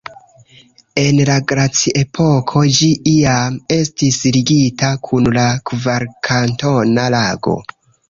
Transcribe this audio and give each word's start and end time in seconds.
En 1.01 1.19
la 1.29 1.35
glaciepoko 1.51 2.65
ĝi 2.79 2.89
iam 3.13 3.61
estis 3.77 4.19
ligita 4.41 4.93
kun 5.07 5.33
la 5.39 5.47
Kvarkantona 5.71 7.11
Lago. 7.21 7.61